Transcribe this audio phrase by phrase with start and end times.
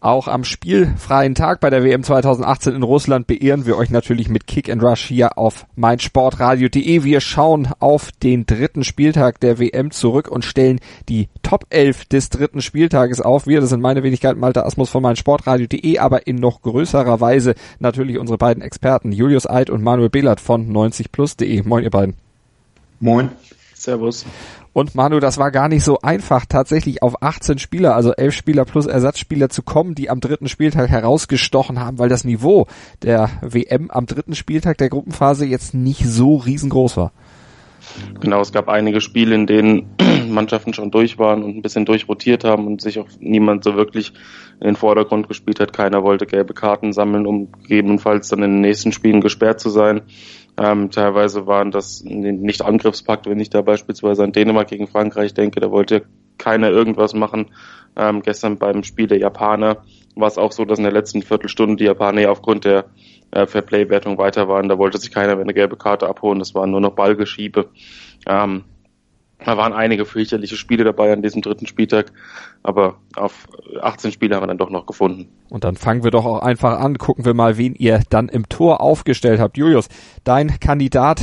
[0.00, 4.46] Auch am spielfreien Tag bei der WM 2018 in Russland beehren wir euch natürlich mit
[4.46, 7.02] Kick and Rush hier auf meinsportradio.de.
[7.02, 10.78] Wir schauen auf den dritten Spieltag der WM zurück und stellen
[11.08, 13.48] die Top 11 des dritten Spieltages auf.
[13.48, 18.18] Wir, das sind meine Wenigkeit Malte Asmus von meinsportradio.de, aber in noch größerer Weise natürlich
[18.18, 21.64] unsere beiden Experten Julius Eid und Manuel Behlert von 90plus.de.
[21.64, 22.14] Moin ihr beiden.
[23.00, 23.30] Moin.
[23.74, 24.24] Servus.
[24.72, 28.64] Und Manu, das war gar nicht so einfach, tatsächlich auf 18 Spieler, also 11 Spieler
[28.64, 32.66] plus Ersatzspieler zu kommen, die am dritten Spieltag herausgestochen haben, weil das Niveau
[33.02, 37.12] der WM am dritten Spieltag der Gruppenphase jetzt nicht so riesengroß war.
[38.20, 39.86] Genau, es gab einige Spiele, in denen
[40.32, 44.12] Mannschaften schon durch waren und ein bisschen durchrotiert haben und sich auch niemand so wirklich
[44.60, 45.72] in den Vordergrund gespielt hat.
[45.72, 50.02] Keiner wollte gelbe Karten sammeln, um gegebenenfalls dann in den nächsten Spielen gesperrt zu sein.
[50.56, 55.60] Ähm, teilweise waren das nicht Angriffspakt, wenn ich da beispielsweise an Dänemark gegen Frankreich denke,
[55.60, 56.02] da wollte
[56.36, 57.50] keiner irgendwas machen.
[57.96, 59.84] Ähm, gestern beim Spiel der Japaner
[60.16, 62.86] war es auch so, dass in der letzten Viertelstunde die Japaner ja aufgrund der
[63.30, 64.68] äh, Fairplay-Wertung weiter waren.
[64.68, 66.38] Da wollte sich keiner mehr eine gelbe Karte abholen.
[66.38, 67.68] Das waren nur noch Ballgeschiebe.
[68.26, 68.64] Ähm,
[69.44, 72.12] da waren einige fürchterliche Spiele dabei an diesem dritten Spieltag,
[72.62, 73.46] aber auf
[73.80, 75.28] 18 Spiele haben wir dann doch noch gefunden.
[75.48, 78.48] Und dann fangen wir doch auch einfach an, gucken wir mal, wen ihr dann im
[78.48, 79.56] Tor aufgestellt habt.
[79.56, 79.88] Julius,
[80.24, 81.22] dein Kandidat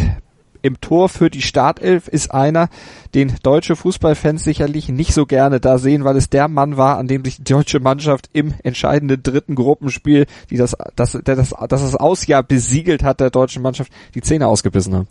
[0.62, 2.70] im Tor für die Startelf ist einer,
[3.14, 7.08] den deutsche Fußballfans sicherlich nicht so gerne da sehen, weil es der Mann war, an
[7.08, 11.96] dem sich die deutsche Mannschaft im entscheidenden dritten Gruppenspiel, die das, das, das, das, das
[11.96, 15.08] Ausjahr besiegelt hat, der deutschen Mannschaft, die Zähne ausgebissen haben.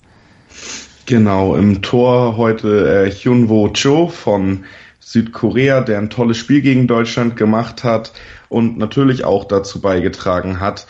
[1.06, 4.64] Genau, im Tor heute äh, Hyunwo Cho von
[5.00, 8.12] Südkorea, der ein tolles Spiel gegen Deutschland gemacht hat
[8.48, 10.86] und natürlich auch dazu beigetragen hat,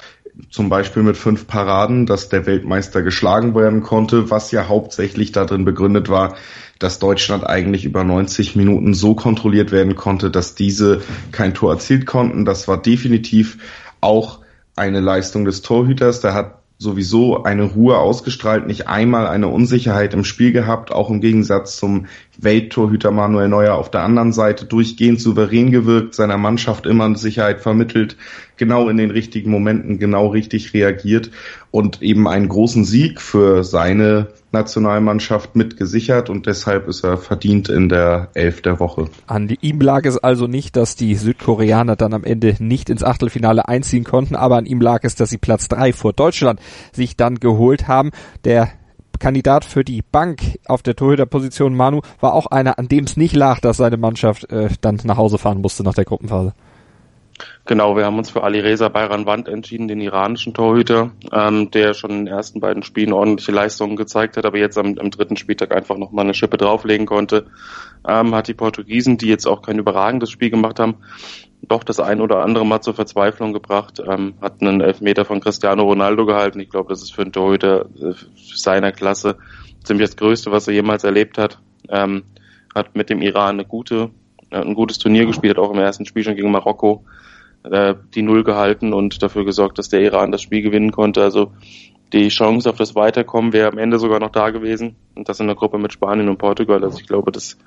[0.50, 5.64] zum Beispiel mit fünf Paraden, dass der Weltmeister geschlagen werden konnte, was ja hauptsächlich darin
[5.64, 6.36] begründet war,
[6.78, 11.02] dass Deutschland eigentlich über 90 Minuten so kontrolliert werden konnte, dass diese
[11.32, 12.44] kein Tor erzielt konnten.
[12.44, 13.58] Das war definitiv
[14.00, 14.40] auch
[14.76, 16.20] eine Leistung des Torhüters.
[16.20, 21.20] Der hat sowieso eine Ruhe ausgestrahlt, nicht einmal eine Unsicherheit im Spiel gehabt, auch im
[21.20, 22.06] Gegensatz zum
[22.38, 28.16] Welttorhüter Manuel Neuer auf der anderen Seite durchgehend souverän gewirkt, seiner Mannschaft immer Sicherheit vermittelt,
[28.56, 31.30] genau in den richtigen Momenten genau richtig reagiert
[31.70, 37.88] und eben einen großen Sieg für seine Nationalmannschaft mitgesichert und deshalb ist er verdient in
[37.88, 39.08] der Elf der Woche.
[39.26, 43.68] An ihm lag es also nicht, dass die Südkoreaner dann am Ende nicht ins Achtelfinale
[43.68, 46.60] einziehen konnten, aber an ihm lag es, dass sie Platz drei vor Deutschland
[46.92, 48.10] sich dann geholt haben.
[48.44, 48.70] Der
[49.24, 53.34] Kandidat für die Bank auf der Torhüterposition Manu war auch einer, an dem es nicht
[53.34, 56.52] lag, dass seine Mannschaft äh, dann nach Hause fahren musste nach der Gruppenphase.
[57.64, 61.94] Genau, wir haben uns für Ali Reza Bayran Wand entschieden, den iranischen Torhüter, ähm, der
[61.94, 65.38] schon in den ersten beiden Spielen ordentliche Leistungen gezeigt hat, aber jetzt am, am dritten
[65.38, 67.46] Spieltag einfach nochmal eine Schippe drauflegen konnte.
[68.06, 70.96] Ähm, hat die Portugiesen, die jetzt auch kein überragendes Spiel gemacht haben,
[71.68, 75.82] doch das ein oder andere Mal zur Verzweiflung gebracht, ähm, hat einen Elfmeter von Cristiano
[75.84, 76.60] Ronaldo gehalten.
[76.60, 79.36] Ich glaube, das ist für einen Torhüter äh, seiner Klasse
[79.82, 81.58] ziemlich das Größte, was er jemals erlebt hat.
[81.88, 82.24] Ähm,
[82.74, 84.10] hat mit dem Iran eine gute,
[84.50, 87.04] äh, ein gutes Turnier gespielt, hat auch im ersten Spiel schon gegen Marokko
[87.64, 91.22] äh, die Null gehalten und dafür gesorgt, dass der Iran das Spiel gewinnen konnte.
[91.22, 91.52] Also
[92.12, 94.96] die Chance auf das Weiterkommen wäre am Ende sogar noch da gewesen.
[95.14, 96.84] Und das in der Gruppe mit Spanien und Portugal.
[96.84, 97.58] Also ich glaube, das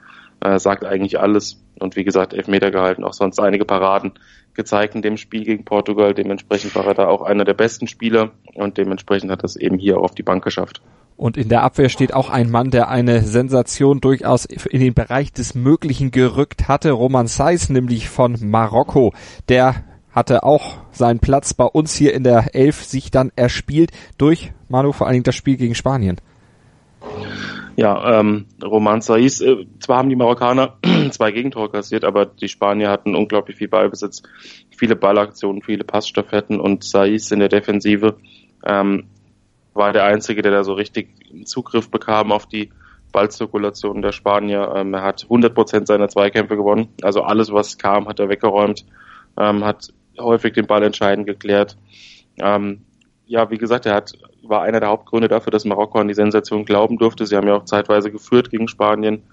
[0.42, 1.64] äh, sagt eigentlich alles.
[1.80, 4.14] Und wie gesagt, Elfmeter gehalten, auch sonst einige Paraden
[4.54, 6.14] gezeigt in dem Spiel gegen Portugal.
[6.14, 9.78] Dementsprechend war er da auch einer der besten Spieler und dementsprechend hat er es eben
[9.78, 10.82] hier auf die Bank geschafft.
[11.16, 15.34] Und in der Abwehr steht auch ein Mann, der eine Sensation durchaus in den Bereich
[15.34, 16.92] des Möglichen gerückt hatte.
[16.92, 19.14] Roman Saiz, nämlich von Marokko.
[19.50, 24.52] Der hatte auch seinen Platz bei uns hier in der Elf sich dann erspielt durch
[24.70, 26.18] Manu, vor allen Dingen das Spiel gegen Spanien.
[27.80, 30.78] Ja, ähm, Roman Saiz, äh, zwar haben die Marokkaner
[31.12, 34.24] zwei Gegentore kassiert, aber die Spanier hatten unglaublich viel Ballbesitz,
[34.76, 38.18] viele Ballaktionen, viele Passstaffetten und Saiz in der Defensive
[38.66, 39.06] ähm,
[39.76, 41.10] war der Einzige, der da so richtig
[41.46, 42.72] Zugriff bekam auf die
[43.12, 44.74] Ballzirkulation der Spanier.
[44.76, 46.90] Ähm, er hat 100 Prozent seiner Zweikämpfe gewonnen.
[47.04, 48.88] Also alles, was kam, hat er weggeräumt,
[49.40, 51.78] ähm, hat häufig den Ball entscheidend geklärt.
[52.40, 52.87] Ähm,
[53.28, 54.14] ja, wie gesagt, er hat,
[54.44, 57.26] war einer der Hauptgründe dafür, dass Marokko an die Sensation glauben durfte.
[57.26, 59.24] Sie haben ja auch zeitweise geführt gegen Spanien.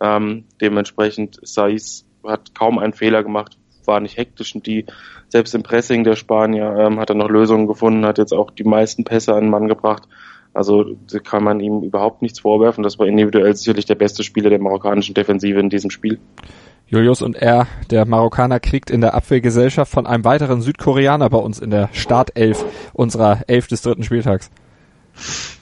[0.00, 4.84] Ähm, dementsprechend, Saiz hat kaum einen Fehler gemacht, war nicht hektisch und die,
[5.28, 8.64] selbst im Pressing der Spanier ähm, hat er noch Lösungen gefunden, hat jetzt auch die
[8.64, 10.02] meisten Pässe an den Mann gebracht.
[10.52, 12.82] Also da kann man ihm überhaupt nichts vorwerfen.
[12.82, 16.18] Das war individuell sicherlich der beste Spieler der marokkanischen Defensive in diesem Spiel.
[16.88, 21.58] Julius und er, der Marokkaner, kriegt in der Abwehrgesellschaft von einem weiteren Südkoreaner bei uns
[21.58, 24.50] in der Startelf unserer Elf des dritten Spieltags.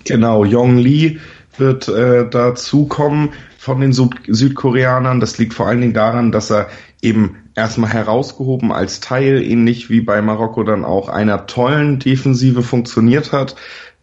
[0.04, 1.18] Genau, Yong Lee
[1.56, 5.20] wird äh, dazukommen von den Süd Südkoreanern.
[5.20, 6.68] Das liegt vor allen Dingen daran, dass er
[7.00, 13.32] eben erstmal herausgehoben als Teil, ähnlich wie bei Marokko dann auch einer tollen Defensive funktioniert
[13.32, 13.56] hat.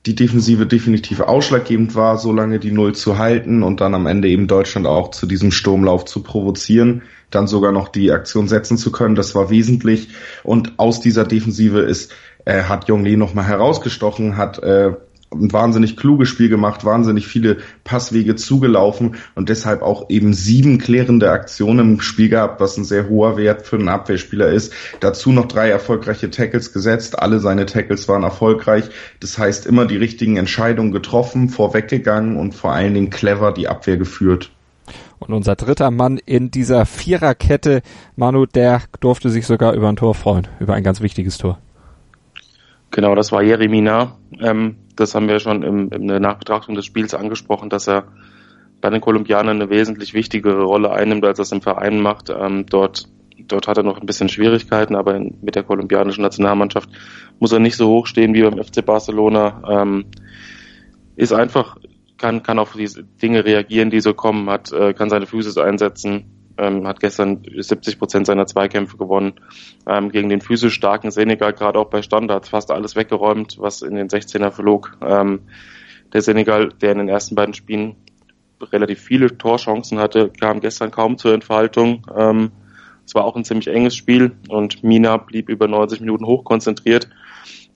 [0.07, 4.30] Die Defensive definitiv ausschlaggebend war, so lange die Null zu halten und dann am Ende
[4.30, 8.92] eben Deutschland auch zu diesem Sturmlauf zu provozieren, dann sogar noch die Aktion setzen zu
[8.92, 9.13] können.
[9.13, 10.09] Das war wesentlich.
[10.44, 12.12] Und aus dieser Defensive ist,
[12.45, 14.94] äh, hat Jong Lee nochmal herausgestochen, hat äh,
[15.33, 21.31] ein wahnsinnig kluges Spiel gemacht, wahnsinnig viele Passwege zugelaufen und deshalb auch eben sieben klärende
[21.31, 24.74] Aktionen im Spiel gehabt, was ein sehr hoher Wert für einen Abwehrspieler ist.
[25.00, 27.19] Dazu noch drei erfolgreiche Tackles gesetzt.
[27.19, 28.86] Alle seine Tackles waren erfolgreich.
[29.19, 33.98] Das heißt, immer die richtigen Entscheidungen getroffen, vorweggegangen und vor allen Dingen clever die Abwehr
[33.98, 34.51] geführt.
[35.19, 37.84] Und unser dritter Mann in dieser Viererkette,
[38.16, 41.60] Manu, der durfte sich sogar über ein Tor freuen, über ein ganz wichtiges Tor.
[42.89, 44.18] Genau, das war Jeremina.
[44.39, 48.05] Ähm, das haben wir schon im, in der Nachbetrachtung des Spiels angesprochen, dass er
[48.79, 52.29] bei den Kolumbianern eine wesentlich wichtigere Rolle einnimmt, als das im Verein macht.
[52.29, 53.07] Ähm, dort,
[53.47, 56.89] dort hat er noch ein bisschen Schwierigkeiten, aber in, mit der kolumbianischen Nationalmannschaft
[57.39, 59.61] muss er nicht so hoch stehen wie beim FC Barcelona.
[59.69, 60.05] Ähm,
[61.15, 61.77] ist einfach,
[62.17, 66.40] kann, kann auf diese Dinge reagieren, die so kommen, hat, äh, kann seine Füße einsetzen
[66.62, 69.34] ähm, hat gestern 70 Prozent seiner Zweikämpfe gewonnen.
[69.88, 73.96] Ähm, gegen den physisch starken Senegal, gerade auch bei Standards, fast alles weggeräumt, was in
[73.96, 74.98] den 16er flog.
[75.02, 75.42] Ähm,
[76.13, 77.96] der Senegal, der in den ersten beiden Spielen
[78.62, 82.06] relativ viele Torchancen hatte, kam gestern kaum zur Entfaltung.
[82.16, 82.52] Ähm,
[83.06, 87.10] es war auch ein ziemlich enges Spiel und Mina blieb über 90 Minuten hochkonzentriert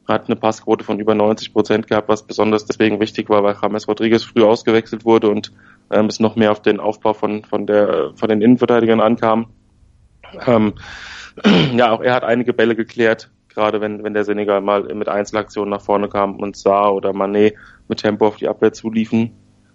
[0.07, 3.87] hat eine Passquote von über 90 Prozent gehabt, was besonders deswegen wichtig war, weil James
[3.87, 5.51] Rodriguez früh ausgewechselt wurde und
[5.91, 9.47] ähm, es noch mehr auf den Aufbau von, von, der, von den Innenverteidigern ankam.
[10.45, 10.73] Ähm,
[11.75, 15.71] ja, auch er hat einige Bälle geklärt, gerade wenn, wenn der Senegal mal mit Einzelaktionen
[15.71, 17.55] nach vorne kam und Saar oder Manet
[17.87, 19.31] mit Tempo auf die Abwehr zuliefen,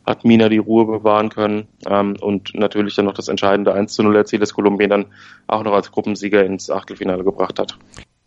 [0.07, 4.03] hat Mina die Ruhe bewahren können ähm, und natürlich dann noch das entscheidende 1 zu
[4.03, 5.07] 0 Erziel, das Kolumbien dann
[5.47, 7.77] auch noch als Gruppensieger ins Achtelfinale gebracht hat.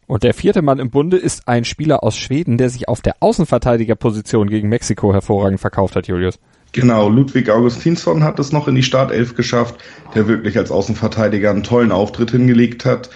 [0.07, 3.15] Und der vierte Mann im Bunde ist ein Spieler aus Schweden, der sich auf der
[3.21, 6.39] Außenverteidigerposition gegen Mexiko hervorragend verkauft hat, Julius.
[6.73, 9.75] Genau, Ludwig Augustinsson hat es noch in die Startelf geschafft,
[10.15, 13.09] der wirklich als Außenverteidiger einen tollen Auftritt hingelegt hat.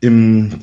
[0.00, 0.60] Im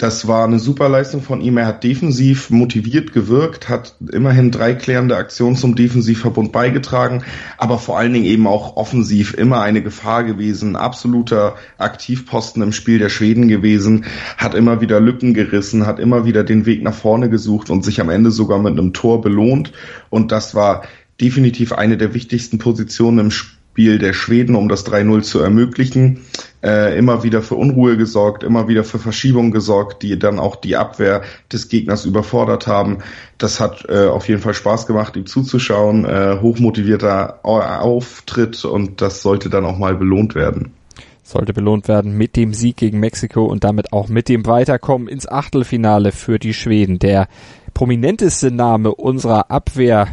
[0.00, 1.58] das war eine super Leistung von ihm.
[1.58, 7.22] Er hat defensiv motiviert gewirkt, hat immerhin drei klärende Aktionen zum Defensivverbund beigetragen,
[7.58, 10.74] aber vor allen Dingen eben auch offensiv immer eine Gefahr gewesen.
[10.74, 14.06] Absoluter Aktivposten im Spiel der Schweden gewesen,
[14.38, 18.00] hat immer wieder Lücken gerissen, hat immer wieder den Weg nach vorne gesucht und sich
[18.00, 19.72] am Ende sogar mit einem Tor belohnt.
[20.08, 20.84] Und das war
[21.20, 26.20] definitiv eine der wichtigsten Positionen im Spiel Spiel der Schweden, um das 3-0 zu ermöglichen,
[26.62, 30.76] äh, immer wieder für Unruhe gesorgt, immer wieder für Verschiebungen gesorgt, die dann auch die
[30.76, 32.98] Abwehr des Gegners überfordert haben.
[33.38, 36.04] Das hat äh, auf jeden Fall Spaß gemacht, ihm zuzuschauen.
[36.04, 40.74] Äh, hochmotivierter Auftritt und das sollte dann auch mal belohnt werden
[41.22, 45.28] sollte belohnt werden mit dem Sieg gegen Mexiko und damit auch mit dem Weiterkommen ins
[45.28, 46.98] Achtelfinale für die Schweden.
[46.98, 47.28] Der
[47.72, 50.08] prominenteste Name unserer Abwehr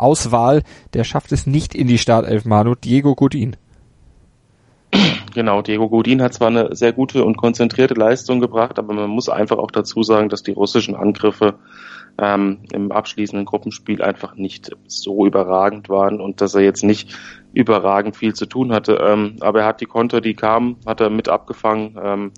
[0.00, 0.62] Auswahl,
[0.94, 3.56] der schafft es nicht in die Startelf, Manu, Diego Godin.
[5.34, 9.28] Genau, Diego Godin hat zwar eine sehr gute und konzentrierte Leistung gebracht, aber man muss
[9.28, 11.54] einfach auch dazu sagen, dass die russischen Angriffe
[12.18, 17.16] ähm, im abschließenden Gruppenspiel einfach nicht so überragend waren und dass er jetzt nicht
[17.52, 18.94] überragend viel zu tun hatte.
[19.00, 22.32] Ähm, aber er hat die Konter, die kamen, hat er mit abgefangen, ähm,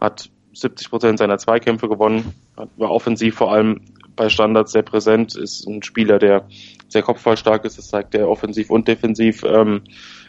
[0.00, 2.34] hat 70 Prozent seiner Zweikämpfe gewonnen,
[2.76, 3.80] war offensiv vor allem
[4.20, 5.66] bei Standards sehr präsent, ist.
[5.66, 6.44] Ein Spieler, der
[6.88, 9.80] sehr kopfballstark ist, das zeigt er offensiv und defensiv, ähm,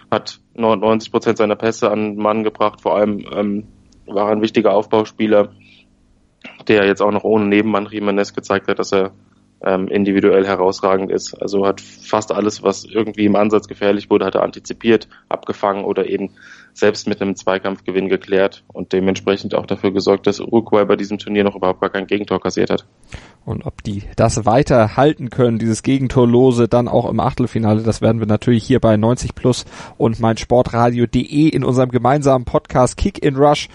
[0.10, 3.67] hat 99 Prozent seiner Pässe an den Mann gebracht, vor allem ähm,
[4.05, 5.51] war ein wichtiger Aufbauspieler,
[6.69, 9.12] der jetzt auch noch ohne Nebenmann Jimenez gezeigt hat, dass er
[9.63, 11.34] ähm, individuell herausragend ist.
[11.41, 16.08] Also hat fast alles, was irgendwie im Ansatz gefährlich wurde, hat er antizipiert, abgefangen oder
[16.08, 16.32] eben
[16.74, 21.44] selbst mit einem Zweikampfgewinn geklärt und dementsprechend auch dafür gesorgt, dass Uruguay bei diesem Turnier
[21.44, 22.86] noch überhaupt gar kein Gegentor kassiert hat.
[23.46, 28.20] Und ob die das weiter halten können, dieses Gegentorlose, dann auch im Achtelfinale, das werden
[28.20, 29.65] wir natürlich hier bei 90 Plus
[29.98, 33.68] und meinsportradio.de in unserem gemeinsamen Podcast Kick in Rush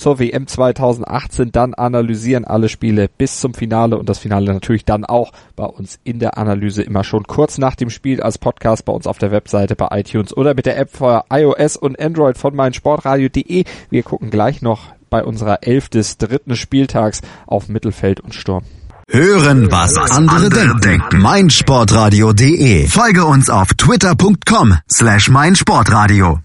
[0.00, 5.04] zur WM 2018 dann analysieren alle Spiele bis zum Finale und das Finale natürlich dann
[5.04, 8.92] auch bei uns in der Analyse immer schon kurz nach dem Spiel als Podcast bei
[8.92, 12.56] uns auf der Webseite bei iTunes oder mit der App für iOS und Android von
[12.56, 13.64] meinsportradio.de.
[13.90, 14.80] Wir gucken gleich noch
[15.10, 18.64] bei unserer Elf des dritten Spieltags auf Mittelfeld und Sturm.
[19.08, 21.20] Hören, was, andere denken.
[21.20, 22.86] meinsportradio.de.
[22.86, 26.38] Folge uns auf twitter.com slash meinsportradio.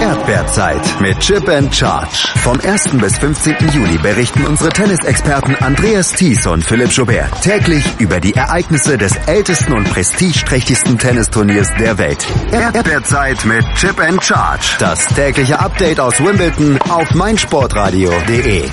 [0.00, 2.28] Erdbeerzeit mit Chip and Charge.
[2.42, 2.90] Vom 1.
[2.98, 3.56] bis 15.
[3.72, 9.72] Juli berichten unsere Tennisexperten Andreas Thies und Philipp Joubert täglich über die Ereignisse des ältesten
[9.72, 12.26] und prestigeträchtigsten Tennisturniers der Welt.
[12.52, 14.76] Erdbeerzeit mit Chip and Charge.
[14.78, 18.68] Das tägliche Update aus Wimbledon auf meinsportradio.de.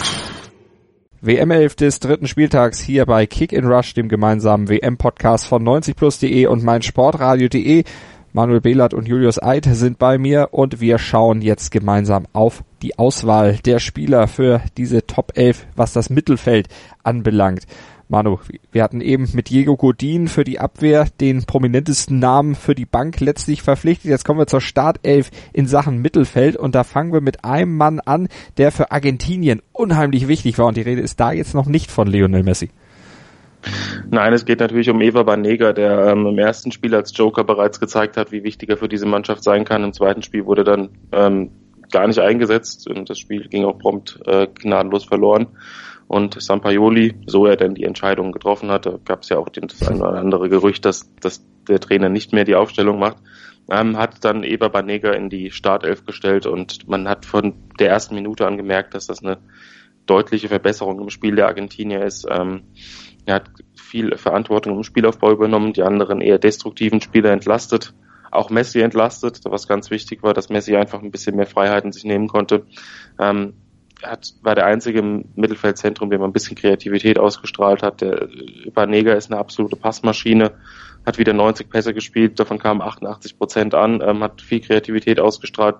[1.23, 6.47] WM 11 des dritten Spieltags hier bei Kick in Rush, dem gemeinsamen WM-Podcast von 90plus.de
[6.47, 7.83] und meinsportradio.de.
[8.33, 12.97] Manuel Behlert und Julius Eid sind bei mir und wir schauen jetzt gemeinsam auf die
[12.97, 16.69] Auswahl der Spieler für diese Top 11, was das Mittelfeld
[17.03, 17.67] anbelangt.
[18.07, 18.39] Manu,
[18.71, 23.19] wir hatten eben mit Diego Godin für die Abwehr den prominentesten Namen für die Bank
[23.19, 24.09] letztlich verpflichtet.
[24.09, 27.99] Jetzt kommen wir zur Startelf in Sachen Mittelfeld und da fangen wir mit einem Mann
[27.99, 31.91] an, der für Argentinien unheimlich wichtig war und die Rede ist da jetzt noch nicht
[31.91, 32.69] von Lionel Messi.
[34.09, 37.79] Nein, es geht natürlich um Eva Banega, der ähm, im ersten Spiel als Joker bereits
[37.79, 39.83] gezeigt hat, wie wichtig er für diese Mannschaft sein kann.
[39.83, 41.51] Im zweiten Spiel wurde dann ähm,
[41.91, 45.47] gar nicht eingesetzt und das Spiel ging auch prompt äh, gnadenlos verloren.
[46.07, 50.01] Und Sampaioli, so er denn die Entscheidung getroffen hatte, gab es ja auch das ein
[50.01, 53.17] oder andere Gerücht, dass, dass der Trainer nicht mehr die Aufstellung macht,
[53.69, 58.15] ähm, hat dann Eva Banega in die Startelf gestellt und man hat von der ersten
[58.15, 59.37] Minute an gemerkt, dass das eine
[60.05, 62.27] deutliche Verbesserung im Spiel der Argentinier ist.
[62.29, 62.63] Ähm,
[63.25, 67.93] er hat viel Verantwortung im Spielaufbau übernommen, die anderen eher destruktiven Spieler entlastet,
[68.31, 72.05] auch Messi entlastet, was ganz wichtig war, dass Messi einfach ein bisschen mehr Freiheiten sich
[72.05, 72.65] nehmen konnte.
[73.19, 73.53] Ähm,
[74.03, 78.01] hat, war der einzige im Mittelfeldzentrum, der mal ein bisschen Kreativität ausgestrahlt hat.
[78.01, 78.27] Der
[78.73, 80.53] Banega ist eine absolute Passmaschine,
[81.05, 85.77] hat wieder 90 Pässe gespielt, davon kamen 88 Prozent an, ähm, hat viel Kreativität ausgestrahlt,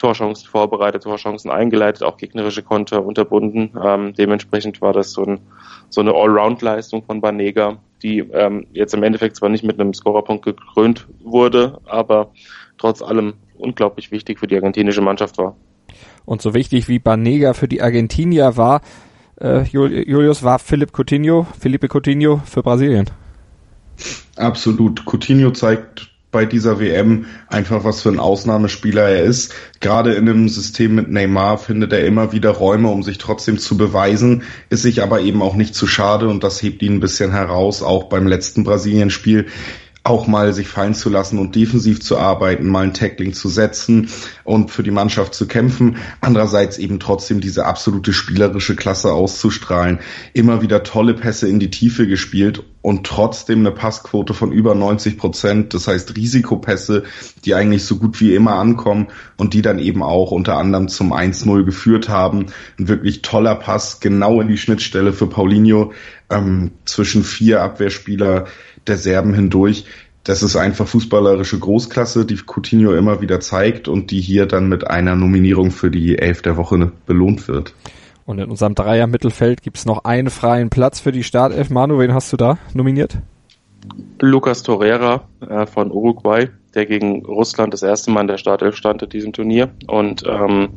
[0.00, 3.72] Torchancen vorbereitet, Torchancen eingeleitet, auch gegnerische Konter unterbunden.
[3.82, 5.40] Ähm, dementsprechend war das so, ein,
[5.90, 10.44] so eine Allround-Leistung von Banega, die ähm, jetzt im Endeffekt zwar nicht mit einem Scorerpunkt
[10.44, 12.30] gekrönt wurde, aber
[12.78, 15.54] trotz allem unglaublich wichtig für die argentinische Mannschaft war.
[16.24, 18.80] Und so wichtig wie Banega für die Argentinier war,
[19.40, 23.10] äh, Julius, war Philipp Coutinho, Felipe Coutinho für Brasilien.
[24.36, 25.04] Absolut.
[25.04, 29.52] Coutinho zeigt bei dieser WM einfach, was für ein Ausnahmespieler er ist.
[29.80, 33.76] Gerade in einem System mit Neymar findet er immer wieder Räume, um sich trotzdem zu
[33.76, 37.32] beweisen, ist sich aber eben auch nicht zu schade und das hebt ihn ein bisschen
[37.32, 39.46] heraus, auch beim letzten Brasilien-Spiel
[40.02, 44.08] auch mal sich fallen zu lassen und defensiv zu arbeiten, mal ein Tackling zu setzen
[44.44, 45.96] und für die Mannschaft zu kämpfen.
[46.22, 49.98] Andererseits eben trotzdem diese absolute spielerische Klasse auszustrahlen.
[50.32, 55.18] Immer wieder tolle Pässe in die Tiefe gespielt und trotzdem eine Passquote von über 90
[55.18, 55.74] Prozent.
[55.74, 57.04] Das heißt Risikopässe,
[57.44, 61.12] die eigentlich so gut wie immer ankommen und die dann eben auch unter anderem zum
[61.12, 62.46] 1-0 geführt haben.
[62.78, 65.92] Ein wirklich toller Pass, genau in die Schnittstelle für Paulinho
[66.30, 68.46] ähm, zwischen vier Abwehrspieler
[68.86, 69.84] der Serben hindurch.
[70.24, 74.86] Das ist einfach fußballerische Großklasse, die Coutinho immer wieder zeigt und die hier dann mit
[74.86, 77.74] einer Nominierung für die Elf der Woche belohnt wird.
[78.26, 81.70] Und in unserem Dreier-Mittelfeld gibt's noch einen freien Platz für die Startelf.
[81.70, 83.18] Manu, wen hast du da nominiert?
[84.20, 89.02] Lucas Torreira äh, von Uruguay, der gegen Russland das erste Mal in der Startelf stand
[89.02, 90.68] in diesem Turnier und ähm,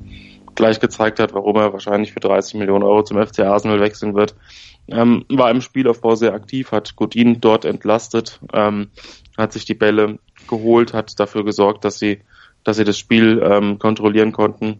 [0.55, 4.35] gleich gezeigt hat, warum er wahrscheinlich für 30 Millionen Euro zum FC Arsenal wechseln wird.
[4.88, 8.89] Ähm, war im Spielaufbau sehr aktiv, hat Godin dort entlastet, ähm,
[9.38, 12.19] hat sich die Bälle geholt, hat dafür gesorgt, dass sie,
[12.63, 14.79] dass sie das Spiel ähm, kontrollieren konnten,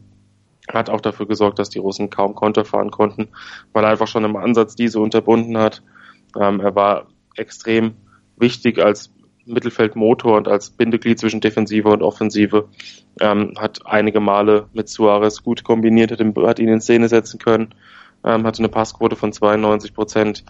[0.72, 3.30] hat auch dafür gesorgt, dass die Russen kaum Konter fahren konnten,
[3.74, 5.84] weil er einfach schon im Ansatz diese unterbunden hat.
[6.40, 7.96] Ähm, er war extrem
[8.38, 9.12] wichtig als
[9.46, 12.70] Mittelfeldmotor und als Bindeglied zwischen Defensive und Offensive.
[13.20, 17.40] Ähm, hat einige Male mit Suarez gut kombiniert, hat ihn, hat ihn in Szene setzen
[17.40, 17.74] können
[18.24, 20.44] ähm, hatte eine Passquote von 92 Prozent,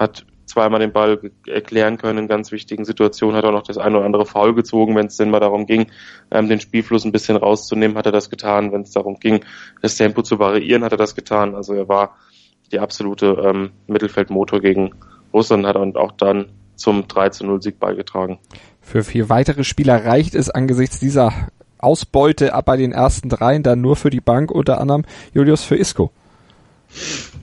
[0.00, 3.98] hat zweimal den Ball erklären können in ganz wichtigen Situationen, hat auch noch das eine
[3.98, 5.86] oder andere Foul gezogen, wenn es denn mal darum ging,
[6.32, 8.72] ähm, den Spielfluss ein bisschen rauszunehmen, hat er das getan.
[8.72, 9.44] Wenn es darum ging,
[9.80, 11.54] das Tempo zu variieren, hat er das getan.
[11.54, 12.16] Also er war
[12.72, 14.92] die absolute ähm, Mittelfeldmotor gegen
[15.32, 18.38] Russland, hat und auch dann zum 3 zu 0 Sieg beigetragen.
[18.80, 21.32] Für vier weitere Spieler reicht es angesichts dieser
[21.78, 25.76] Ausbeute ab bei den ersten dreien dann nur für die Bank, unter anderem Julius für
[25.76, 26.10] Isco.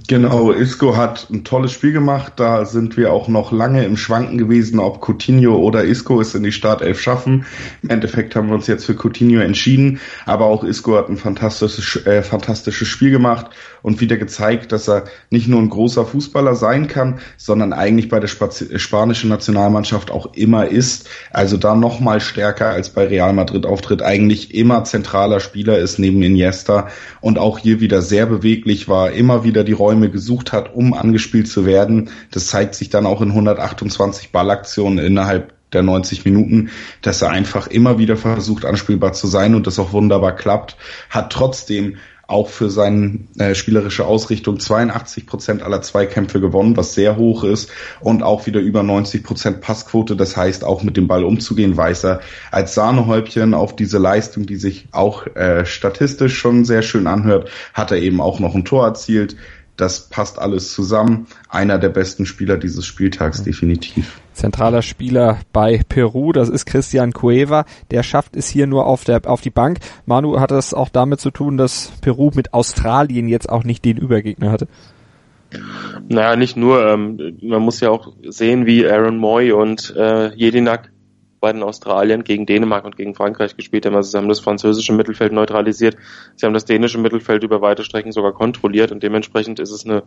[0.10, 2.34] Genau, Isco hat ein tolles Spiel gemacht.
[2.38, 6.44] Da sind wir auch noch lange im Schwanken gewesen, ob Coutinho oder Isco es in
[6.44, 7.46] die Startelf schaffen.
[7.84, 10.00] Im Endeffekt haben wir uns jetzt für Coutinho entschieden.
[10.26, 13.48] Aber auch Isco hat ein fantastisches, äh, fantastisches Spiel gemacht
[13.82, 18.22] und wieder gezeigt, dass er nicht nur ein großer Fußballer sein kann, sondern eigentlich bei
[18.22, 21.10] der spanischen Nationalmannschaft auch immer ist.
[21.32, 24.02] Also da noch mal stärker als bei Real Madrid auftritt.
[24.02, 26.88] Eigentlich immer zentraler Spieler ist neben Iniesta
[27.20, 30.94] und auch hier wieder sehr beweglich war, immer wieder die Räume Räume gesucht hat, um
[30.94, 32.10] angespielt zu werden.
[32.32, 36.70] Das zeigt sich dann auch in 128 Ballaktionen innerhalb der 90 Minuten,
[37.02, 40.78] dass er einfach immer wieder versucht, anspielbar zu sein und das auch wunderbar klappt,
[41.10, 47.16] hat trotzdem auch für seine äh, spielerische Ausrichtung 82 Prozent aller Zweikämpfe gewonnen, was sehr
[47.16, 50.18] hoch ist und auch wieder über 90 Prozent Passquote.
[50.18, 52.20] Das heißt, auch mit dem Ball umzugehen, weiß er
[52.52, 57.92] als Sahnehäubchen auf diese Leistung, die sich auch äh, statistisch schon sehr schön anhört, hat
[57.92, 59.38] er eben auch noch ein Tor erzielt.
[59.78, 61.28] Das passt alles zusammen.
[61.50, 64.20] Einer der besten Spieler dieses Spieltags, definitiv.
[64.34, 67.66] Zentraler Spieler bei Peru, das ist Christian Cueva.
[67.92, 69.80] Der schafft es hier nur auf, der, auf die Bank.
[70.06, 73.98] Manu hat es auch damit zu tun, dass Peru mit Australien jetzt auch nicht den
[73.98, 74.68] Übergegner hatte.
[76.10, 76.86] Naja, nicht nur.
[76.86, 80.92] Ähm, man muss ja auch sehen, wie Aaron Moy und äh, Jedinak
[81.40, 83.96] bei den Australien gegen Dänemark und gegen Frankreich gespielt haben.
[83.96, 85.96] Also sie haben das französische Mittelfeld neutralisiert.
[86.36, 90.04] Sie haben das dänische Mittelfeld über weite Strecken sogar kontrolliert und dementsprechend ist es eine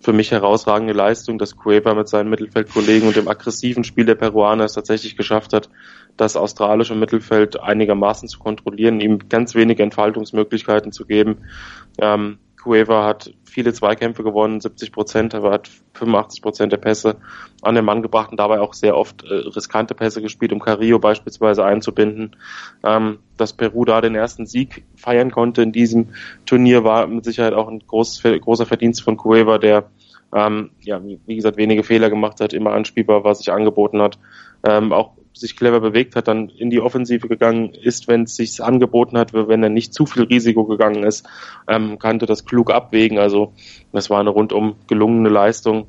[0.00, 4.64] für mich herausragende Leistung, dass Cueva mit seinen Mittelfeldkollegen und dem aggressiven Spiel der Peruaner
[4.64, 5.68] es tatsächlich geschafft hat,
[6.16, 11.38] das australische Mittelfeld einigermaßen zu kontrollieren, ihm ganz wenige Entfaltungsmöglichkeiten zu geben.
[11.98, 17.16] Ähm, Cueva hat viele Zweikämpfe gewonnen, 70 Prozent, aber hat 85 Prozent der Pässe
[17.62, 20.98] an den Mann gebracht und dabei auch sehr oft äh, riskante Pässe gespielt, um Carrillo
[20.98, 22.36] beispielsweise einzubinden.
[22.84, 26.08] Ähm, dass Peru da den ersten Sieg feiern konnte in diesem
[26.46, 29.90] Turnier war mit Sicherheit auch ein groß, großer Verdienst von Cueva, der
[30.32, 34.18] ähm, ja, wie gesagt, wenige Fehler gemacht hat, immer anspielbar was sich angeboten hat.
[34.62, 38.62] Ähm, auch sich clever bewegt hat, dann in die Offensive gegangen ist, wenn es sich
[38.62, 41.26] angeboten hat, wenn er nicht zu viel Risiko gegangen ist,
[41.68, 43.18] ähm, kannte das klug abwägen.
[43.18, 43.52] Also
[43.92, 45.86] das war eine rundum gelungene Leistung.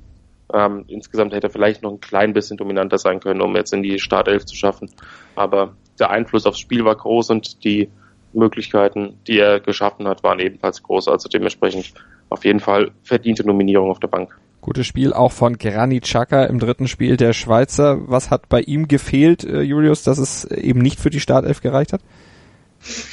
[0.53, 3.83] Ähm, insgesamt hätte er vielleicht noch ein klein bisschen dominanter sein können, um jetzt in
[3.83, 4.89] die Startelf zu schaffen.
[5.35, 7.89] Aber der Einfluss aufs Spiel war groß und die
[8.33, 11.07] Möglichkeiten, die er geschaffen hat, waren ebenfalls groß.
[11.07, 11.93] Also dementsprechend
[12.29, 14.37] auf jeden Fall verdiente Nominierung auf der Bank.
[14.61, 17.97] Gutes Spiel auch von Granit Xhaka im dritten Spiel der Schweizer.
[18.07, 21.93] Was hat bei ihm gefehlt, äh, Julius, dass es eben nicht für die Startelf gereicht
[21.93, 22.01] hat?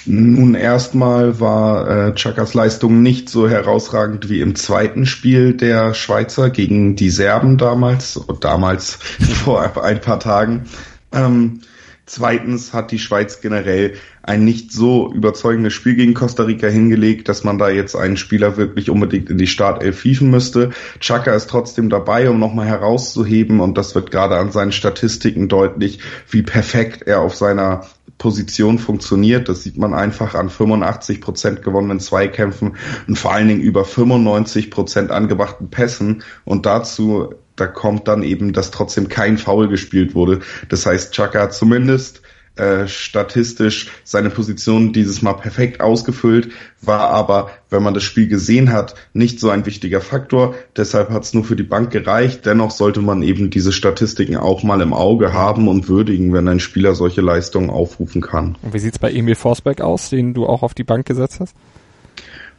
[0.06, 6.50] Nun erstmal war äh, Chakas Leistung nicht so herausragend wie im zweiten Spiel der Schweizer
[6.50, 8.92] gegen die Serben damals, damals
[9.44, 10.66] vor ein paar Tagen.
[11.12, 11.60] Ähm,
[12.08, 17.44] Zweitens hat die Schweiz generell ein nicht so überzeugendes Spiel gegen Costa Rica hingelegt, dass
[17.44, 20.70] man da jetzt einen Spieler wirklich unbedingt in die Startelf fiefen müsste.
[21.00, 25.98] Chaka ist trotzdem dabei, um nochmal herauszuheben und das wird gerade an seinen Statistiken deutlich,
[26.30, 29.50] wie perfekt er auf seiner Position funktioniert.
[29.50, 34.70] Das sieht man einfach an 85 Prozent gewonnenen Zweikämpfen und vor allen Dingen über 95
[34.70, 40.40] Prozent angebrachten Pässen und dazu da kommt dann eben, dass trotzdem kein Foul gespielt wurde.
[40.68, 42.22] Das heißt, Chaka hat zumindest
[42.58, 46.50] äh, statistisch seine Position dieses Mal perfekt ausgefüllt,
[46.82, 50.56] war aber, wenn man das Spiel gesehen hat, nicht so ein wichtiger Faktor.
[50.76, 52.46] Deshalb hat es nur für die Bank gereicht.
[52.46, 56.58] Dennoch sollte man eben diese Statistiken auch mal im Auge haben und würdigen, wenn ein
[56.58, 58.56] Spieler solche Leistungen aufrufen kann.
[58.62, 61.54] Und wie sieht's bei Emil Forsberg aus, den du auch auf die Bank gesetzt hast?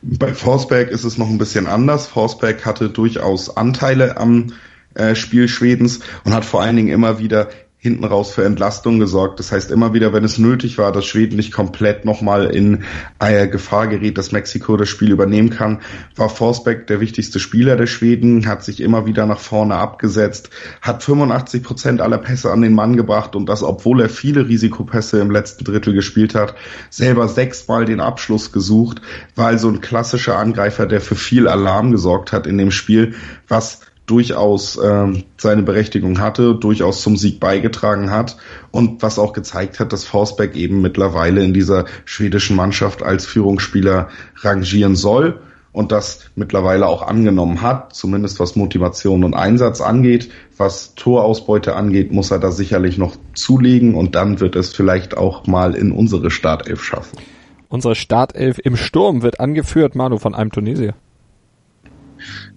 [0.02, 2.08] Bei Forsberg ist es noch ein bisschen anders.
[2.08, 4.54] Forsberg hatte durchaus Anteile am
[4.94, 7.50] äh, Spiel Schwedens und hat vor allen Dingen immer wieder
[7.82, 9.40] hinten raus für Entlastung gesorgt.
[9.40, 12.84] Das heißt, immer wieder, wenn es nötig war, dass Schweden nicht komplett nochmal in
[13.20, 15.80] äh, Gefahr gerät, dass Mexiko das Spiel übernehmen kann,
[16.18, 20.50] war Forsberg der wichtigste Spieler der Schweden, hat sich immer wieder nach vorne abgesetzt,
[20.82, 25.22] hat 85 Prozent aller Pässe an den Mann gebracht und das, obwohl er viele Risikopässe
[25.22, 26.56] im letzten Drittel gespielt hat,
[26.90, 29.02] selber sechsmal den Abschluss gesucht,
[29.36, 33.16] war also ein klassischer Angreifer, der für viel Alarm gesorgt hat in dem Spiel,
[33.48, 38.38] was durchaus äh, seine Berechtigung hatte, durchaus zum Sieg beigetragen hat
[38.72, 44.10] und was auch gezeigt hat, dass Forsberg eben mittlerweile in dieser schwedischen Mannschaft als Führungsspieler
[44.42, 45.40] rangieren soll
[45.72, 50.32] und das mittlerweile auch angenommen hat, zumindest was Motivation und Einsatz angeht.
[50.58, 55.46] Was Torausbeute angeht, muss er da sicherlich noch zulegen und dann wird es vielleicht auch
[55.46, 57.20] mal in unsere Startelf schaffen.
[57.68, 60.96] Unsere Startelf im Sturm wird angeführt, Manu, von einem Tunesier.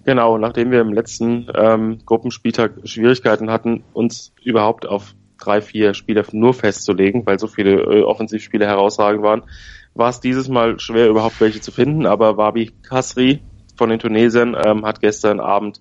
[0.05, 6.25] Genau, nachdem wir im letzten ähm, Gruppenspieltag Schwierigkeiten hatten, uns überhaupt auf drei, vier Spieler
[6.31, 9.43] nur festzulegen, weil so viele äh, Offensivspiele herausragend waren,
[9.93, 12.05] war es dieses Mal schwer, überhaupt welche zu finden.
[12.05, 13.41] Aber Wabi Kasri
[13.77, 15.79] von den Tunesiern ähm, hat gestern Abend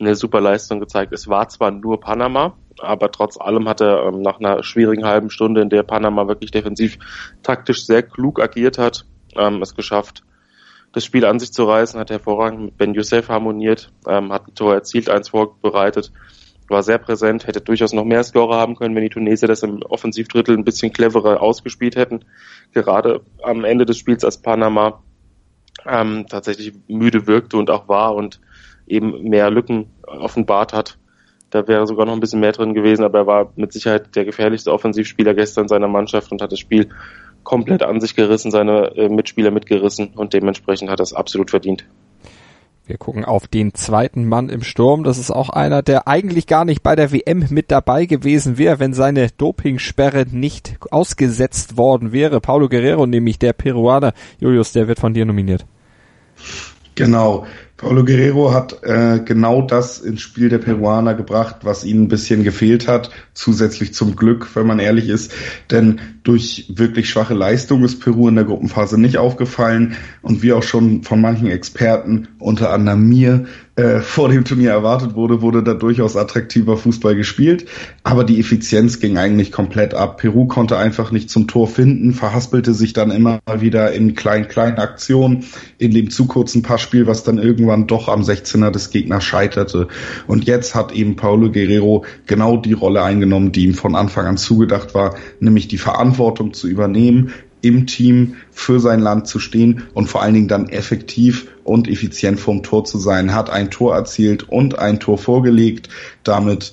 [0.00, 1.12] eine super Leistung gezeigt.
[1.12, 5.30] Es war zwar nur Panama, aber trotz allem hat er ähm, nach einer schwierigen halben
[5.30, 6.98] Stunde, in der Panama wirklich defensiv
[7.42, 9.04] taktisch sehr klug agiert hat,
[9.36, 10.24] ähm, es geschafft,
[10.92, 14.54] das Spiel an sich zu reißen, hat hervorragend mit Ben Youssef harmoniert, ähm, hat ein
[14.54, 16.12] Tor erzielt, eins vorbereitet,
[16.68, 19.82] war sehr präsent, hätte durchaus noch mehr Scorer haben können, wenn die Tunesier das im
[19.82, 22.24] Offensivdrittel ein bisschen cleverer ausgespielt hätten.
[22.72, 25.02] Gerade am Ende des Spiels, als Panama
[25.86, 28.40] ähm, tatsächlich müde wirkte und auch war und
[28.86, 30.98] eben mehr Lücken offenbart hat,
[31.52, 34.24] Da wäre sogar noch ein bisschen mehr drin gewesen, aber er war mit Sicherheit der
[34.24, 36.88] gefährlichste Offensivspieler gestern seiner Mannschaft und hat das Spiel
[37.44, 41.84] komplett an sich gerissen, seine äh, Mitspieler mitgerissen und dementsprechend hat er es absolut verdient.
[42.84, 45.04] Wir gucken auf den zweiten Mann im Sturm.
[45.04, 48.80] Das ist auch einer, der eigentlich gar nicht bei der WM mit dabei gewesen wäre,
[48.80, 52.40] wenn seine Dopingsperre nicht ausgesetzt worden wäre.
[52.40, 54.14] Paulo Guerrero, nämlich der Peruaner.
[54.40, 55.64] Julius, der wird von dir nominiert.
[56.96, 57.46] Genau.
[57.82, 62.44] Paulo Guerrero hat äh, genau das ins Spiel der Peruaner gebracht, was ihnen ein bisschen
[62.44, 65.32] gefehlt hat, zusätzlich zum Glück, wenn man ehrlich ist.
[65.72, 70.62] Denn durch wirklich schwache Leistung ist Peru in der Gruppenphase nicht aufgefallen und wie auch
[70.62, 75.72] schon von manchen Experten, unter anderem mir, äh, vor dem Turnier erwartet wurde, wurde da
[75.72, 77.64] durchaus attraktiver Fußball gespielt.
[78.02, 80.18] Aber die Effizienz ging eigentlich komplett ab.
[80.18, 84.76] Peru konnte einfach nicht zum Tor finden, verhaspelte sich dann immer wieder in kleinen, kleinen
[84.76, 85.44] Aktionen,
[85.78, 89.88] in dem zu kurzen Passspiel, was dann irgendwann doch am 16er des Gegners scheiterte.
[90.26, 94.36] Und jetzt hat eben Paulo Guerrero genau die Rolle eingenommen, die ihm von Anfang an
[94.36, 97.32] zugedacht war, nämlich die Verantwortung zu übernehmen,
[97.62, 102.40] im Team für sein Land zu stehen und vor allen Dingen dann effektiv und effizient
[102.40, 105.88] vorm Tor zu sein, hat ein Tor erzielt und ein Tor vorgelegt,
[106.24, 106.72] damit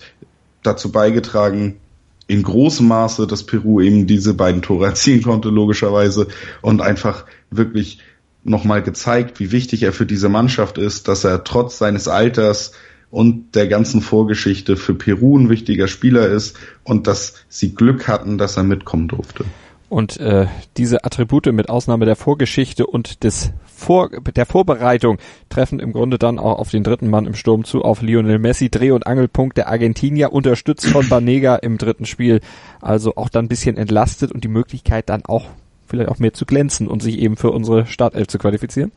[0.64, 1.78] dazu beigetragen,
[2.28, 6.28] in großem Maße, dass Peru eben diese beiden Tore erzielen konnte, logischerweise,
[6.62, 8.00] und einfach wirklich
[8.44, 12.72] nochmal gezeigt, wie wichtig er für diese Mannschaft ist, dass er trotz seines Alters
[13.12, 18.38] und der ganzen Vorgeschichte für Peru ein wichtiger Spieler ist und dass sie Glück hatten,
[18.38, 19.46] dass er mitkommen durfte.
[19.90, 20.46] Und äh,
[20.78, 25.18] diese Attribute mit Ausnahme der Vorgeschichte und des Vor der Vorbereitung
[25.50, 28.70] treffen im Grunde dann auch auf den dritten Mann im Sturm zu, auf Lionel Messi,
[28.70, 32.40] Dreh- und Angelpunkt der Argentinier, unterstützt von Banega im dritten Spiel.
[32.82, 35.48] Also auch dann ein bisschen entlastet und die Möglichkeit dann auch
[35.90, 38.92] vielleicht auch mehr zu glänzen und sich eben für unsere Startelf zu qualifizieren.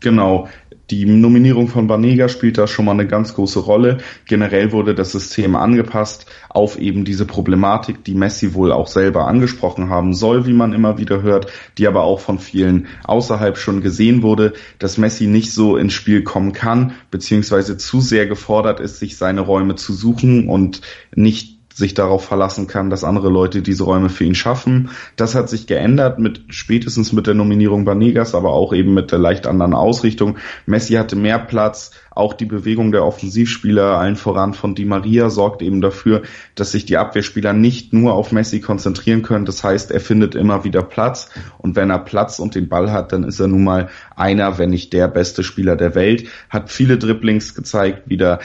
[0.00, 0.48] Genau.
[0.90, 3.98] Die Nominierung von Banega spielt da schon mal eine ganz große Rolle.
[4.26, 9.88] Generell wurde das System angepasst auf eben diese Problematik, die Messi wohl auch selber angesprochen
[9.88, 11.46] haben soll, wie man immer wieder hört,
[11.78, 16.24] die aber auch von vielen außerhalb schon gesehen wurde, dass Messi nicht so ins Spiel
[16.24, 20.82] kommen kann, beziehungsweise zu sehr gefordert ist, sich seine Räume zu suchen und
[21.14, 24.90] nicht sich darauf verlassen kann, dass andere Leute diese Räume für ihn schaffen.
[25.16, 29.18] Das hat sich geändert mit spätestens mit der Nominierung Banegas, aber auch eben mit der
[29.18, 30.36] leicht anderen Ausrichtung.
[30.66, 35.62] Messi hatte mehr Platz, auch die Bewegung der Offensivspieler, allen voran von Di Maria, sorgt
[35.62, 36.22] eben dafür,
[36.54, 39.46] dass sich die Abwehrspieler nicht nur auf Messi konzentrieren können.
[39.46, 43.12] Das heißt, er findet immer wieder Platz und wenn er Platz und den Ball hat,
[43.12, 46.28] dann ist er nun mal einer, wenn nicht der beste Spieler der Welt.
[46.50, 48.40] Hat viele Dribblings gezeigt, wieder.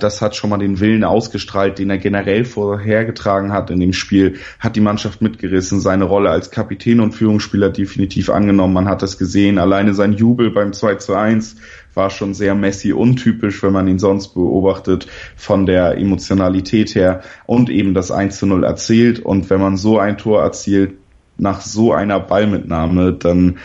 [0.00, 4.38] Das hat schon mal den Willen ausgestrahlt, den er generell vorhergetragen hat in dem Spiel.
[4.58, 8.74] Hat die Mannschaft mitgerissen, seine Rolle als Kapitän und Führungsspieler definitiv angenommen.
[8.74, 9.58] Man hat das gesehen.
[9.58, 11.56] Alleine sein Jubel beim 2 zu 1
[11.94, 17.70] war schon sehr Messi untypisch, wenn man ihn sonst beobachtet, von der Emotionalität her und
[17.70, 19.20] eben das 1 zu 0 erzählt.
[19.20, 20.94] Und wenn man so ein Tor erzielt,
[21.36, 23.58] nach so einer Ballmitnahme, dann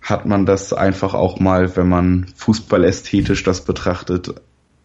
[0.00, 4.34] hat man das einfach auch mal, wenn man Fußball ästhetisch das betrachtet,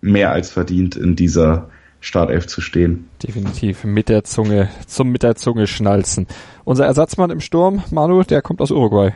[0.02, 1.70] mehr als verdient in dieser
[2.02, 3.10] Startelf zu stehen.
[3.24, 6.28] Definitiv mit der Zunge, zum mit der Zunge schnalzen.
[6.66, 9.14] Unser Ersatzmann im Sturm, Manu, der kommt aus Uruguay.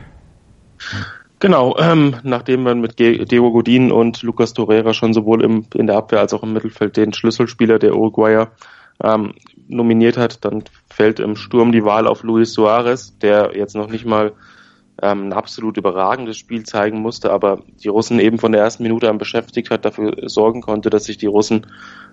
[1.38, 5.96] Genau, ähm, nachdem man mit Diego Godin und Lucas Torreira schon sowohl im, in der
[5.96, 8.52] Abwehr als auch im Mittelfeld den Schlüsselspieler der Uruguayer
[9.02, 9.34] ähm,
[9.68, 14.06] nominiert hat, dann fällt im Sturm die Wahl auf Luis Suarez, der jetzt noch nicht
[14.06, 14.32] mal
[15.02, 19.10] ähm, ein absolut überragendes Spiel zeigen musste, aber die Russen eben von der ersten Minute
[19.10, 21.66] an beschäftigt hat, dafür sorgen konnte, dass sich die Russen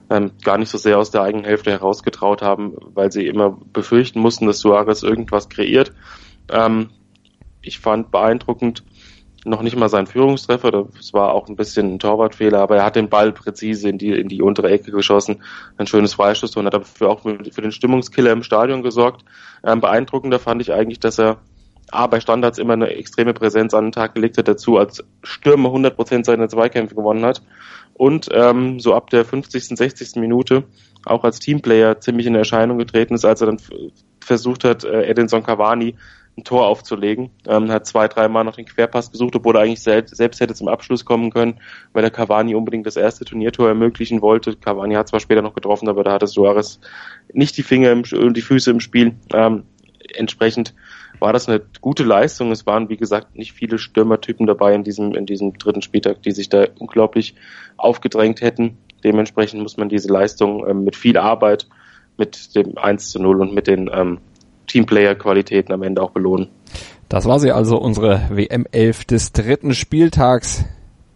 [0.09, 4.19] ähm, gar nicht so sehr aus der eigenen Hälfte herausgetraut haben, weil sie immer befürchten
[4.19, 5.93] mussten, dass Suarez irgendwas kreiert.
[6.51, 6.89] Ähm,
[7.61, 8.83] ich fand beeindruckend,
[9.45, 12.95] noch nicht mal sein Führungstreffer, das war auch ein bisschen ein Torwartfehler, aber er hat
[12.95, 15.43] den Ball präzise in die, in die untere Ecke geschossen,
[15.77, 19.25] ein schönes Freistoß und hat dafür auch für den Stimmungskiller im Stadion gesorgt.
[19.63, 21.39] Ähm, beeindruckender fand ich eigentlich, dass er
[21.91, 25.69] A, bei Standards immer eine extreme Präsenz an den Tag gelegt hat, dazu als Stürmer
[25.69, 27.41] 100% seiner Zweikämpfe gewonnen hat
[27.93, 30.15] und ähm, so ab der 50., 60.
[30.15, 30.63] Minute
[31.05, 33.59] auch als Teamplayer ziemlich in Erscheinung getreten ist, als er dann
[34.19, 35.95] versucht hat, äh, Edinson Cavani
[36.37, 37.29] ein Tor aufzulegen.
[37.47, 40.67] Ähm, hat zwei, dreimal noch den Querpass gesucht, obwohl er eigentlich selbst, selbst hätte zum
[40.67, 41.59] Abschluss kommen können,
[41.91, 44.55] weil der Cavani unbedingt das erste Turniertor ermöglichen wollte.
[44.55, 46.79] Cavani hat zwar später noch getroffen, aber da hatte Suarez
[47.31, 49.13] nicht die Finger und die Füße im Spiel.
[49.31, 49.63] Ähm,
[50.15, 50.73] entsprechend
[51.23, 52.51] war das eine gute Leistung.
[52.51, 56.31] Es waren, wie gesagt, nicht viele Stürmertypen dabei in diesem, in diesem dritten Spieltag, die
[56.31, 57.33] sich da unglaublich
[57.77, 58.77] aufgedrängt hätten.
[59.05, 61.67] Dementsprechend muss man diese Leistung ähm, mit viel Arbeit,
[62.17, 64.17] mit dem 1 zu 0 und mit den ähm,
[64.67, 66.49] Teamplayer-Qualitäten am Ende auch belohnen.
[67.07, 70.65] Das war sie also, unsere WM 11 des dritten Spieltags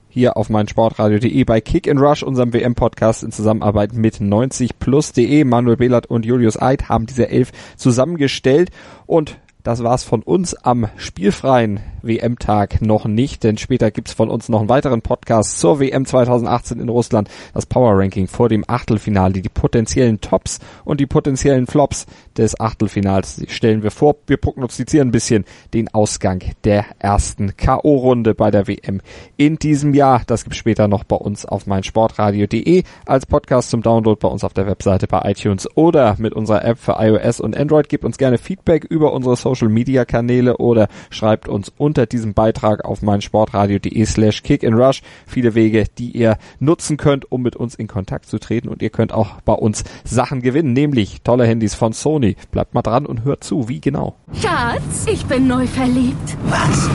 [0.08, 5.44] hier auf meinsportradio.de bei Kick and Rush, unserem WM-Podcast in Zusammenarbeit mit 90plus.de.
[5.44, 8.70] Manuel Behlert und Julius Eid haben diese elf zusammengestellt
[9.06, 9.38] und
[9.68, 14.62] das war's von uns am spielfreien WM-Tag noch nicht, denn später gibt's von uns noch
[14.62, 19.50] einen weiteren Podcast zur WM 2018 in Russland, das Power Ranking vor dem Achtelfinale, die
[19.50, 22.06] potenziellen Tops und die potenziellen Flops
[22.38, 24.16] des Achtelfinals stellen wir vor.
[24.26, 29.02] Wir prognostizieren ein bisschen den Ausgang der ersten K.O.-Runde bei der WM
[29.36, 30.22] in diesem Jahr.
[30.28, 34.54] Das gibt's später noch bei uns auf meinsportradio.de als Podcast zum Download bei uns auf
[34.54, 37.90] der Webseite bei iTunes oder mit unserer App für iOS und Android.
[37.90, 42.86] Gebt uns gerne Feedback über unsere Social Media Kanäle oder schreibt uns unter diesem Beitrag
[42.86, 45.02] auf meinsportradio.de slash kick and rush.
[45.26, 48.90] Viele Wege, die ihr nutzen könnt, um mit uns in Kontakt zu treten und ihr
[48.90, 52.36] könnt auch bei uns Sachen gewinnen, nämlich tolle Handys von Sony.
[52.52, 54.16] Bleibt mal dran und hört zu, wie genau.
[54.34, 56.38] Schatz, ich bin neu verliebt.
[56.46, 56.90] Was?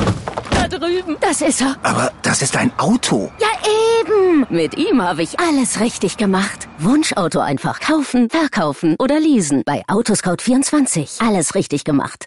[0.62, 1.16] Da drüben.
[1.20, 1.77] Das ist er.
[1.83, 3.31] Aber das ist ein Auto.
[3.40, 3.48] Ja,
[4.01, 4.46] eben.
[4.48, 6.68] Mit ihm habe ich alles richtig gemacht.
[6.79, 9.62] Wunschauto einfach kaufen, verkaufen oder leasen.
[9.64, 11.27] Bei Autoscout24.
[11.27, 12.27] Alles richtig gemacht.